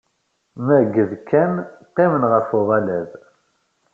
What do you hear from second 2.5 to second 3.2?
uɣalad.